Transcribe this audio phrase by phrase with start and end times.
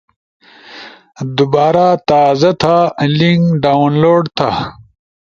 [1.37, 2.77] دوبارا تازا تھا،
[3.17, 4.51] لنک ڈاونلوڈ تھا